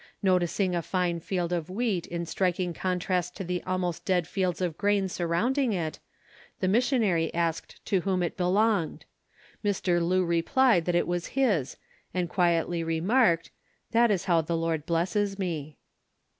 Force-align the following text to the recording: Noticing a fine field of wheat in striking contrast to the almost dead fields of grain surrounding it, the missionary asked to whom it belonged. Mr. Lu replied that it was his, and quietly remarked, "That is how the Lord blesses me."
Noticing 0.23 0.73
a 0.73 0.81
fine 0.81 1.19
field 1.19 1.53
of 1.53 1.69
wheat 1.69 2.07
in 2.07 2.25
striking 2.25 2.73
contrast 2.73 3.35
to 3.35 3.43
the 3.43 3.61
almost 3.67 4.03
dead 4.03 4.27
fields 4.27 4.59
of 4.59 4.75
grain 4.75 5.07
surrounding 5.07 5.73
it, 5.73 5.99
the 6.59 6.67
missionary 6.67 7.31
asked 7.35 7.79
to 7.85 8.01
whom 8.01 8.23
it 8.23 8.35
belonged. 8.35 9.05
Mr. 9.63 10.01
Lu 10.01 10.25
replied 10.25 10.85
that 10.85 10.95
it 10.95 11.05
was 11.05 11.27
his, 11.37 11.77
and 12.15 12.29
quietly 12.29 12.83
remarked, 12.83 13.51
"That 13.91 14.09
is 14.09 14.25
how 14.25 14.41
the 14.41 14.57
Lord 14.57 14.87
blesses 14.87 15.37
me." 15.37 15.77